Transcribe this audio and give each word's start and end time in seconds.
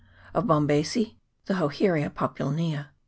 Of 0.33 0.45
BombacecB, 0.45 1.13
the 1.45 1.53
Hoheria 1.53 2.09
populnea. 2.09 2.87